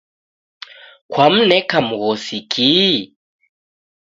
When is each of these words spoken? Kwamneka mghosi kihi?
Kwamneka 1.11 1.77
mghosi 1.87 2.37
kihi? 2.51 2.93